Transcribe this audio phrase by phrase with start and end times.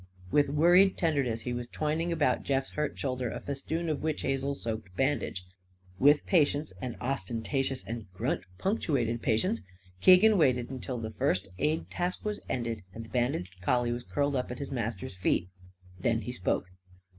[0.31, 4.55] With worried tenderness he was twining about Jeff's hurt shoulder a festoon of witch hazel
[4.55, 5.45] soaked bandage.
[5.99, 9.61] With patience an ostentatious and grunt punctuated patience
[9.99, 14.35] Keegan waited until the first aid task was ended and the bandaged collie was curled
[14.35, 15.49] up at his master's feet.
[15.99, 16.65] Then he spoke.